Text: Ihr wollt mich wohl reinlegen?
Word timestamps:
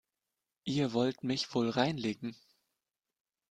Ihr 0.63 0.93
wollt 0.93 1.23
mich 1.23 1.53
wohl 1.53 1.69
reinlegen? 1.69 2.35